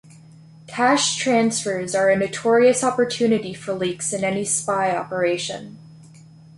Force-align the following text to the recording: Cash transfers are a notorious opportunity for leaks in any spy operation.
Cash 0.65 1.15
transfers 1.17 1.93
are 1.93 2.09
a 2.09 2.17
notorious 2.17 2.83
opportunity 2.83 3.53
for 3.53 3.75
leaks 3.75 4.11
in 4.11 4.23
any 4.23 4.43
spy 4.43 4.89
operation. 4.97 5.77